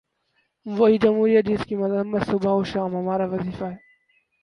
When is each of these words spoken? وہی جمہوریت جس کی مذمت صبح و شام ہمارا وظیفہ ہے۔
وہی 0.65 0.97
جمہوریت 0.97 1.45
جس 1.45 1.65
کی 1.65 1.75
مذمت 1.75 2.21
صبح 2.25 2.51
و 2.51 2.63
شام 2.63 2.95
ہمارا 2.95 3.25
وظیفہ 3.25 3.65
ہے۔ 3.65 3.75